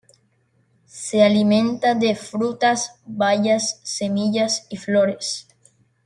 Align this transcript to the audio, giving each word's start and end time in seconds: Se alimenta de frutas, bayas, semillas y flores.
Se 0.87 1.21
alimenta 1.23 1.93
de 1.93 2.15
frutas, 2.15 2.95
bayas, 3.05 3.81
semillas 3.83 4.65
y 4.67 4.77
flores. 4.77 5.47